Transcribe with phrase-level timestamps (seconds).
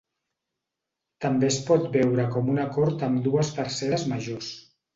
[1.25, 4.53] També es pot veure com un acord amb dues terceres majors.